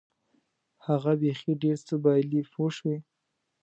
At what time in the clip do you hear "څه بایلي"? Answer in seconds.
1.87-2.41